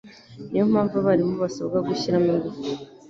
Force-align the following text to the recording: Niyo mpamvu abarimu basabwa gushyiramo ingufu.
Niyo 0.49 0.65
mpamvu 0.71 0.93
abarimu 1.01 1.33
basabwa 1.43 1.77
gushyiramo 1.87 2.27
ingufu. 2.35 2.63